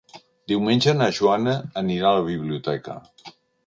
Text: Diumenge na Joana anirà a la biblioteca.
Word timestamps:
Diumenge 0.51 0.95
na 1.03 1.11
Joana 1.19 1.55
anirà 1.85 2.11
a 2.11 2.19
la 2.19 2.29
biblioteca. 2.35 3.01